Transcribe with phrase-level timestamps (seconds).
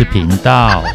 [0.00, 0.82] 事频道。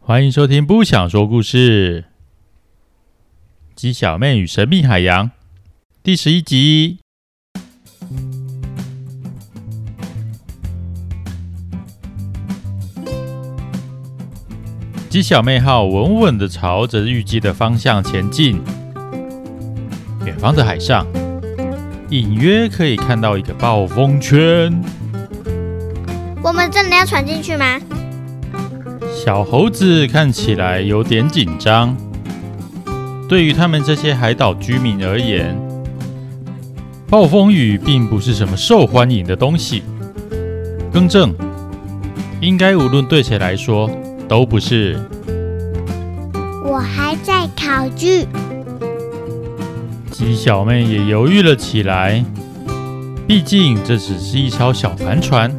[0.00, 2.06] 欢迎收听《不想说故事》，
[3.74, 5.32] 鸡小妹与神秘海洋
[6.02, 7.00] 第十一集。
[15.10, 18.79] 鸡小妹号稳稳地朝着预计的方向前进。
[20.40, 21.06] 远方的海上，
[22.08, 24.72] 隐约可以看到一个暴风圈。
[26.42, 27.78] 我们真的要闯进去吗？
[29.14, 31.94] 小猴子看起来有点紧张。
[33.28, 35.54] 对于他们这些海岛居民而言，
[37.10, 39.82] 暴风雨并不是什么受欢迎的东西。
[40.90, 41.34] 更正，
[42.40, 43.90] 应该无论对谁来说
[44.26, 44.98] 都不是。
[46.64, 48.26] 我还在考据。
[50.20, 52.22] 鸡小妹也犹豫了起来，
[53.26, 55.50] 毕竟这只是一艘小帆船，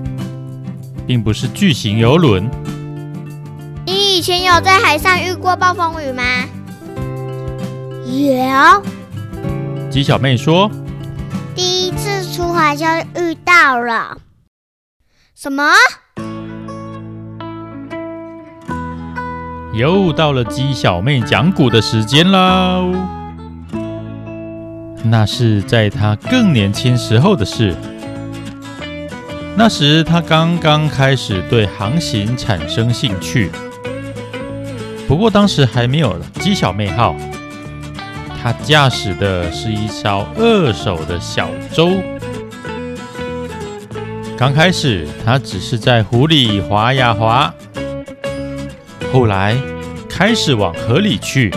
[1.08, 2.48] 并不是巨型游轮。
[3.88, 6.23] 你以前有在海上遇过暴风雨吗？
[8.06, 8.84] 有。
[9.90, 10.70] 鸡小妹说
[11.56, 12.86] ：“第一次出海就
[13.20, 14.16] 遇到了。”
[15.36, 15.73] 什么？
[19.73, 22.94] 又到了鸡小妹讲古的时间喽。
[25.03, 27.75] 那是在他更年轻时候的事。
[29.55, 33.49] 那时他刚刚开始对航行产生兴趣。
[35.07, 37.16] 不过当时还没有鸡小妹号，
[38.41, 41.89] 他驾驶的是一艘二手的小舟。
[44.38, 47.53] 刚开始他只是在湖里划呀划，
[49.11, 49.55] 后来
[50.09, 51.53] 开始往河里去，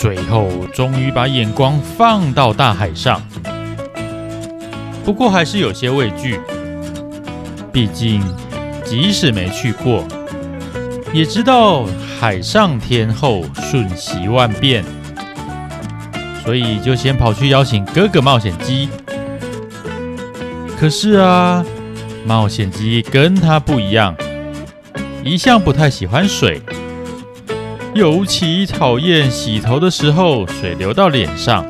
[0.00, 3.20] 最后终于把眼光放到大海上。
[5.04, 6.40] 不过还是有些畏惧，
[7.70, 8.22] 毕竟
[8.82, 10.02] 即使没去过。
[11.12, 11.84] 也知道
[12.18, 14.82] 海上天后瞬息万变，
[16.42, 18.88] 所以就先跑去邀请哥哥冒险鸡。
[20.78, 21.62] 可是啊，
[22.24, 24.16] 冒险鸡跟他不一样，
[25.22, 26.62] 一向不太喜欢水，
[27.92, 31.66] 尤其讨厌洗头的时候水流到脸上，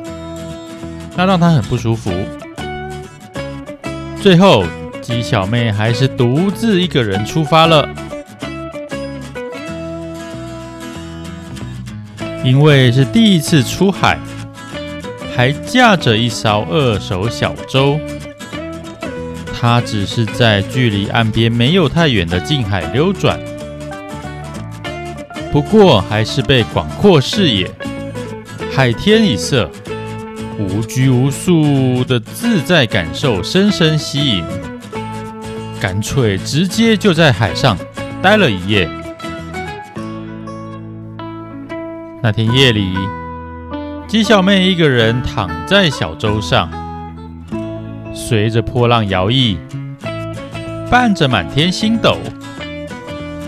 [1.17, 2.11] 那让他很不舒服。
[4.21, 4.63] 最后，
[5.01, 7.89] 鸡小妹还是独自一个人出发了。
[12.43, 14.19] 因为是第一次出海，
[15.35, 17.99] 还驾着一艘二手小舟，
[19.59, 23.39] 他只是在距离岸边没有太远的近海溜转，
[25.51, 27.69] 不过还是被广阔视野、
[28.71, 29.69] 海天一色、
[30.57, 34.45] 无拘无束的自在感受深深吸引，
[35.77, 37.77] 干脆直接就在海上
[38.21, 38.89] 待了一夜。
[42.23, 42.93] 那天夜里，
[44.07, 46.71] 鸡小妹一个人躺在小舟上，
[48.13, 49.57] 随着波浪摇曳，
[50.89, 52.17] 伴着满天星斗，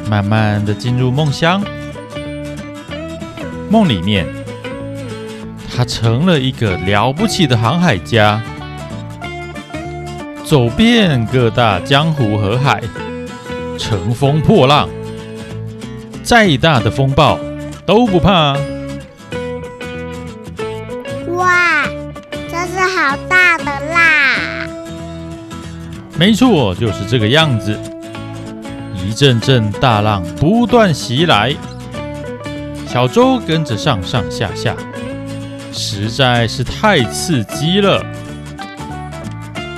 [0.10, 1.64] 慢慢的进入梦乡。
[3.74, 4.28] 梦里面，
[5.76, 8.40] 他成了一个了不起的航海家，
[10.46, 12.84] 走遍各大江湖河海，
[13.80, 14.88] 乘风破浪，
[16.22, 17.40] 再大的风暴。
[17.86, 18.54] 都不怕。
[21.36, 21.84] 哇，
[22.48, 24.70] 这是好大的浪！
[26.18, 27.78] 没错，就是这个样子。
[29.04, 31.54] 一阵阵大浪不断袭来，
[32.94, 34.76] 小周跟着上上下下，
[35.72, 38.06] 实在是太刺激了。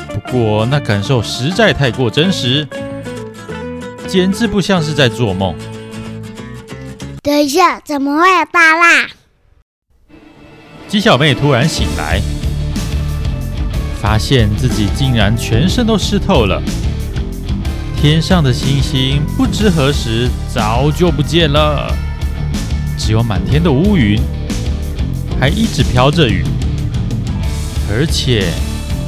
[0.10, 2.68] 不过那感受实在太过真实，
[4.06, 5.56] 简直不像是在做梦。
[7.24, 9.08] 等一下，怎么会有大浪？
[10.90, 12.20] 鸡小妹突然醒来，
[14.02, 16.62] 发现自己竟然全身都湿透了。
[17.96, 21.90] 天上的星星不知何时早就不见了，
[22.98, 24.20] 只有满天的乌云，
[25.40, 26.44] 还一直飘着雨，
[27.90, 28.50] 而且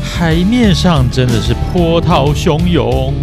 [0.04, 3.14] 海面上真的是波涛汹涌。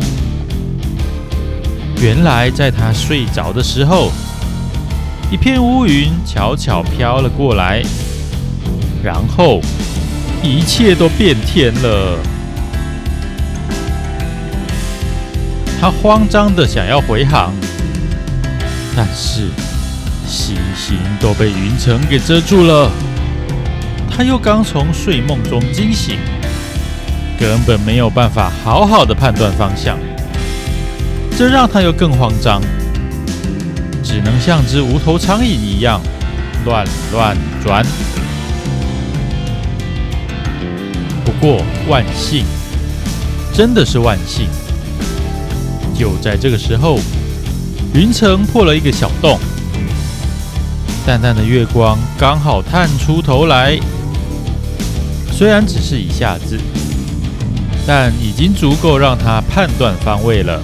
[2.01, 4.11] 原来在他睡着的时候。
[5.31, 7.83] 一片乌云悄悄飘了过来，
[9.03, 9.61] 然后
[10.43, 12.19] 一切都变天了。
[15.81, 17.53] 他慌张的想要回航，
[18.95, 19.49] 但是
[20.27, 22.91] 星星都被云层给遮住了，
[24.11, 26.17] 他又刚从睡梦中惊醒，
[27.39, 29.99] 根本没有办法好好的判断方向，
[31.37, 32.61] 这让他又更慌张，
[34.03, 36.01] 只能像只无头苍蝇一样
[36.65, 37.85] 乱乱转。
[41.25, 42.45] 不过万幸，
[43.53, 44.47] 真的是万幸，
[45.95, 46.99] 就在这个时候，
[47.95, 49.39] 云层破了一个小洞。
[51.07, 53.79] 淡淡的月光刚好探出头来，
[55.31, 56.59] 虽然只是一下子，
[57.87, 60.63] 但已经足够让他判断方位了。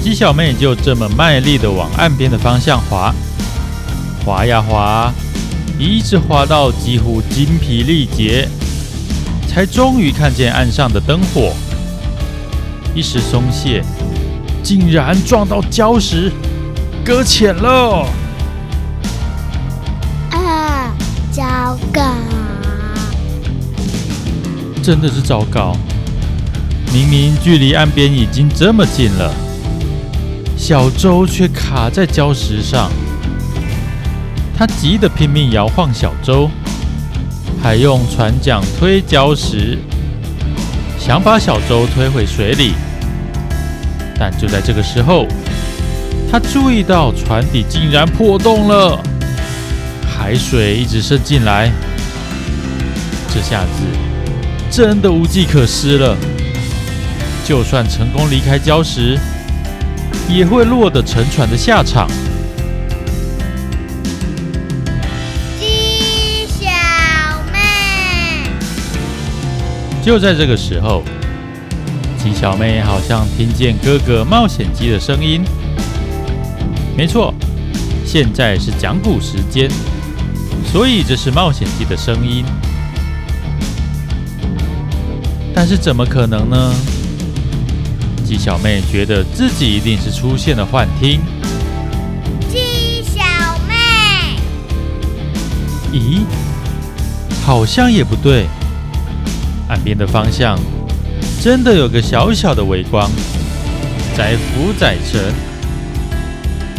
[0.00, 3.12] 鸡小妹就这么卖力的往岸边的方向滑，
[4.24, 5.12] 滑呀滑，
[5.76, 8.48] 一直滑到几乎筋疲力竭，
[9.48, 11.52] 才终于看见岸上的灯火。
[12.94, 13.82] 一时松懈，
[14.62, 16.30] 竟然撞到礁石。
[17.04, 18.06] 搁浅了！
[20.30, 20.94] 啊，
[21.32, 22.02] 糟糕！
[24.82, 25.76] 真的是糟糕！
[26.92, 29.32] 明明距离岸边已经这么近了，
[30.56, 32.90] 小舟却卡在礁石上。
[34.56, 36.50] 他急得拼命摇晃小舟，
[37.62, 39.78] 还用船桨推礁石，
[40.98, 42.74] 想把小舟推回水里。
[44.18, 45.26] 但就在这个时候，
[46.30, 49.02] 他注意到船底竟然破洞了，
[50.06, 51.72] 海水一直渗进来，
[53.34, 53.70] 这下子
[54.70, 56.16] 真的无计可施了。
[57.44, 59.18] 就算成功离开礁石，
[60.28, 62.08] 也会落得沉船的下场。
[65.58, 66.70] 鸡小
[67.52, 68.44] 妹，
[70.00, 71.02] 就在这个时候，
[72.16, 75.42] 鸡小妹好像听见哥哥冒险鸡的声音。
[77.00, 77.32] 没错，
[78.04, 79.70] 现在是讲古时间，
[80.70, 82.44] 所以这是冒险记的声音。
[85.54, 86.74] 但是怎么可能呢？
[88.22, 91.22] 鸡小妹觉得自己一定是出现了幻听。
[92.50, 93.22] 鸡小
[93.66, 94.36] 妹，
[95.94, 96.20] 咦，
[97.46, 98.46] 好像也不对。
[99.70, 100.58] 岸边的方向
[101.42, 103.10] 真的有个小小的微光，
[104.14, 105.49] 载浮载沉。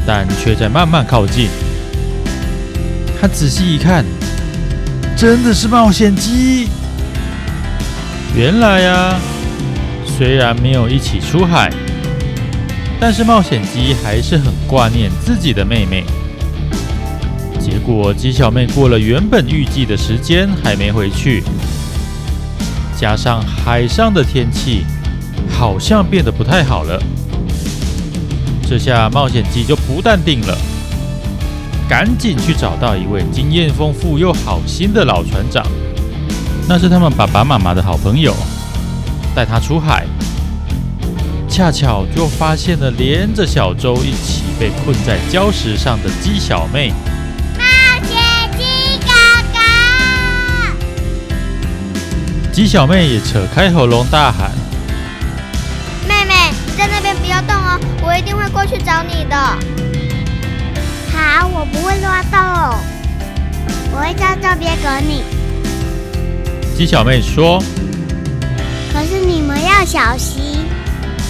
[0.05, 1.49] 但却在慢慢靠近。
[3.19, 4.03] 他仔细一看，
[5.15, 6.69] 真的是冒险鸡。
[8.35, 9.15] 原来呀，
[10.05, 11.71] 虽然没有一起出海，
[12.99, 16.03] 但是冒险鸡还是很挂念自己的妹妹。
[17.59, 21.43] 结果鸡小妹过了原本预计的时间还没回去，
[22.97, 24.83] 加上海上的天气
[25.47, 26.99] 好像变得不太好了。
[28.71, 30.57] 这下冒险鸡就不淡定了，
[31.89, 35.61] 赶紧去找到一位经验丰富又好心的老船长，
[36.69, 38.33] 那是他们爸爸妈妈的好朋友，
[39.35, 40.05] 带他出海。
[41.49, 46.93] 恰巧就发现了连着小舟一起被困在礁石上的鸡小妹。
[47.57, 47.65] 冒
[48.07, 48.63] 险鸡
[49.05, 49.11] 哥
[51.27, 52.53] 哥！
[52.53, 54.60] 鸡小妹也扯开喉咙大喊。
[58.21, 59.35] 一定会过去找你的。
[61.11, 62.39] 好，我不会乱动，
[63.91, 65.23] 我会在这边等你。
[66.77, 67.59] 鸡小妹说
[68.93, 70.59] ：“可是你们要小心，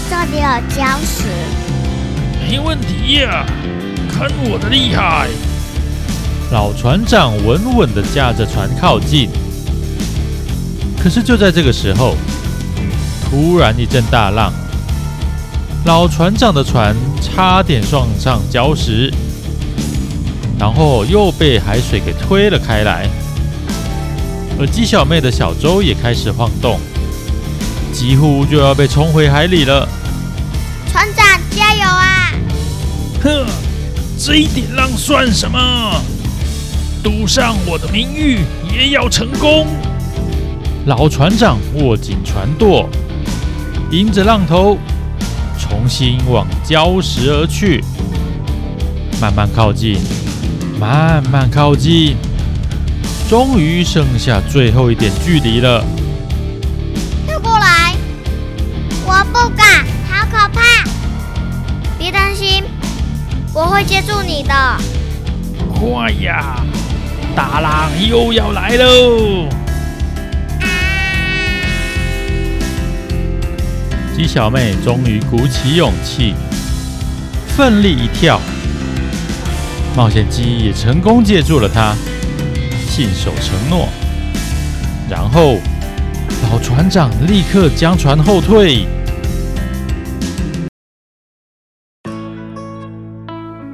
[0.09, 0.43] 这里有
[0.75, 1.29] 礁石。”
[2.45, 3.45] 没问题呀，
[4.11, 5.29] 看我的厉害！
[6.51, 9.29] 老船长稳稳的驾着船靠近。
[11.01, 12.17] 可是就在这个时候，
[13.23, 14.51] 突然一阵大浪。
[15.83, 19.11] 老船长的船差点撞上礁石，
[20.59, 23.09] 然后又被海水给推了开来，
[24.59, 26.79] 而鸡小妹的小舟也开始晃动，
[27.91, 29.89] 几乎就要被冲回海里了。
[30.91, 32.31] 船长，加油啊！
[33.23, 33.45] 哼，
[34.19, 35.99] 这一点浪算什么？
[37.01, 39.65] 赌上我的名誉也要成功！
[40.85, 42.87] 老船长握紧船舵，
[43.89, 44.77] 迎着浪头。
[45.71, 47.81] 重新往礁石而去，
[49.21, 49.97] 慢慢靠近，
[50.77, 52.17] 慢慢靠近，
[53.29, 55.81] 终于剩下最后一点距离了。
[57.25, 57.95] 跳过来！
[59.05, 60.83] 我不敢，好可怕！
[61.97, 62.65] 别担心，
[63.53, 64.53] 我会接住你的。
[65.73, 66.61] 快呀！
[67.33, 69.47] 大浪又要来喽！
[74.21, 76.35] 鸡小妹终于鼓起勇气，
[77.47, 78.39] 奋力一跳，
[79.97, 81.95] 冒险鸡也成功接住了她，
[82.85, 83.89] 信守承诺。
[85.09, 85.57] 然后，
[86.43, 88.85] 老船长立刻将船后退。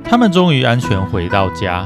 [0.05, 1.85] 他们终于安全回到家。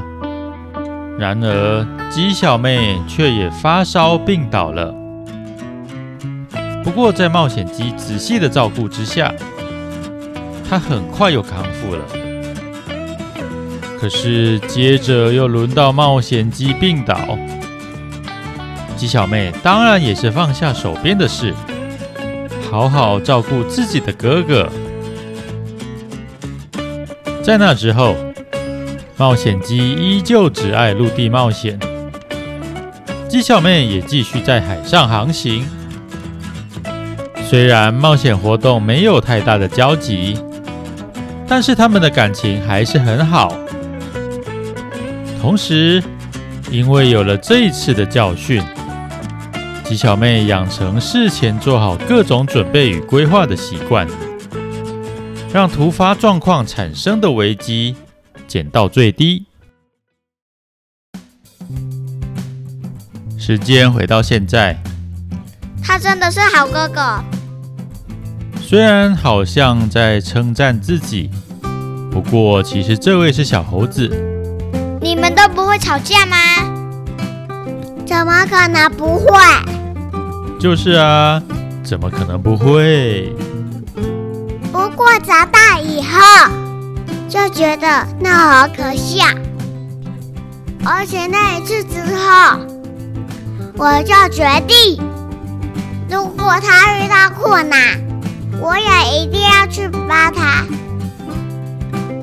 [1.18, 5.01] 然而，鸡小妹却也发烧病倒了。
[6.84, 9.32] 不过，在冒险鸡仔细的照顾之下，
[10.68, 12.04] 她很快又康复了。
[14.00, 17.38] 可是，接着又轮到冒险鸡病倒。
[18.96, 21.54] 鸡小妹当然也是放下手边的事，
[22.70, 24.68] 好好照顾自己的哥哥。
[27.42, 28.16] 在那之后，
[29.16, 31.78] 冒险鸡依旧只爱陆地冒险，
[33.28, 35.64] 鸡小妹也继续在海上航行。
[37.52, 40.38] 虽然冒险活动没有太大的交集，
[41.46, 43.54] 但是他们的感情还是很好。
[45.38, 46.02] 同时，
[46.70, 48.62] 因为有了这一次的教训，
[49.84, 54.08] 吉小妹养成事前做好各种准备与规划的习惯，
[55.52, 57.94] 让突发状况产生的危机
[58.48, 59.44] 减到最低。
[63.38, 64.82] 时间回到现在，
[65.84, 67.22] 他真的是好哥哥。
[68.72, 71.30] 虽然好像在称赞自己，
[72.10, 74.08] 不过其实这位是小猴子。
[74.98, 76.36] 你们都不会吵架吗？
[78.06, 79.28] 怎么可能不会？
[80.58, 81.42] 就是啊，
[81.84, 83.36] 怎么可能不会？
[84.72, 86.50] 不过长大以后
[87.28, 89.26] 就觉得那好可笑，
[90.82, 92.58] 而且那一次之后，
[93.76, 94.98] 我就决定，
[96.08, 97.78] 如果他遇到困难，
[98.62, 100.64] 我也一定要去帮他。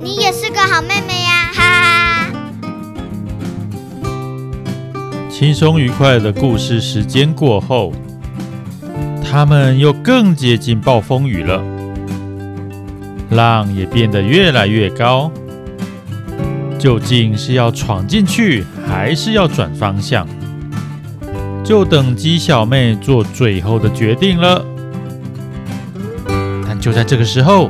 [0.01, 2.31] 你也是个好妹妹呀，哈哈哈！
[5.29, 7.91] 轻松愉快的故事时间过后。
[9.21, 11.61] 他们又更接近暴风雨了，
[13.31, 15.29] 浪也变得越来越高。
[16.79, 20.25] 究竟是要闯进去，还是要转方向？
[21.65, 24.65] 就等鸡小妹做最后的决定了。
[26.79, 27.69] 但就在这个时候，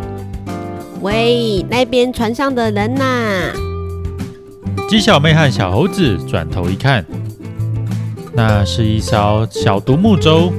[1.01, 3.51] 喂，那边船上的人呐！
[4.87, 7.03] 鸡小妹和小猴子转头一看，
[8.33, 10.53] 那是一艘小独木舟。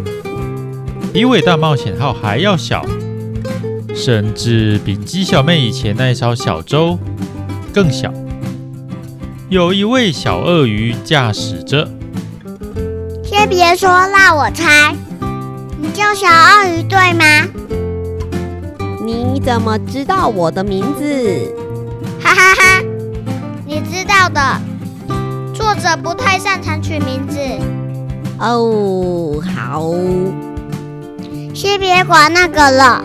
[1.12, 2.85] 比伟大冒险号还要小，
[3.95, 6.99] 甚至比鸡小妹以前那一艘小舟
[7.73, 8.12] 更小。
[9.49, 11.88] 有一位小鳄鱼驾驶着。
[13.25, 14.95] 先别说，让我猜，
[15.80, 17.25] 你叫小鳄鱼对吗？
[19.12, 21.52] 你怎么知道我的名字？
[22.23, 22.83] 哈哈哈，
[23.67, 24.40] 你知道的，
[25.52, 27.38] 作者不太擅长取名字。
[28.38, 29.93] 哦，好。
[31.52, 33.02] 先别管那个了，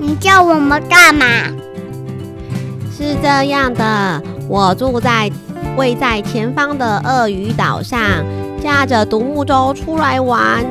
[0.00, 1.24] 你叫我们干嘛？
[2.96, 5.30] 是这样的，我住在
[5.76, 8.00] 位在前方的鳄鱼岛上，
[8.60, 10.66] 驾着独木舟出来玩，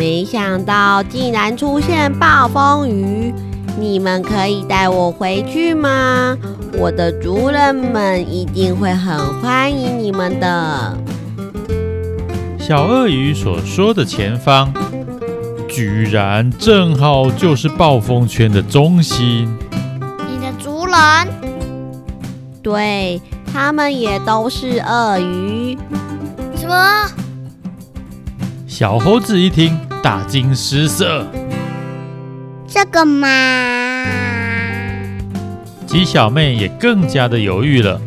[0.00, 3.34] 没想到竟然出现暴风雨。
[3.78, 6.34] 你们可以带我回去吗？
[6.78, 10.96] 我的族人们一定会很欢迎你们的。
[12.58, 14.72] 小鳄鱼所说的前方。
[15.68, 19.46] 居然正好就是暴风圈的中心。
[20.26, 20.96] 你的族人？
[22.62, 23.20] 对，
[23.52, 25.76] 他们也都是鳄鱼。
[26.56, 26.74] 什么？
[28.66, 31.26] 小猴子一听，大惊失色。
[32.66, 33.28] 这个嘛？
[35.86, 38.00] 鸡小妹也更加的犹豫了。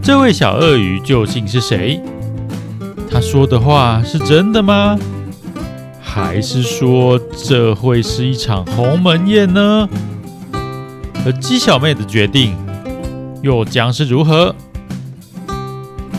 [0.00, 2.00] 这位小鳄鱼究竟是谁？
[3.10, 4.96] 他说的话是真的吗？
[6.00, 9.88] 还是说这会是一场鸿门宴呢？
[11.24, 12.56] 而鸡小妹的决定
[13.42, 14.54] 又将是如何？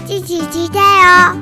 [0.06, 1.38] 敬请期待哦！